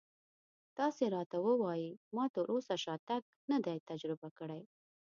[0.77, 4.61] تاسې راته ووایئ ما تراوسه شاتګ نه دی تجربه کړی.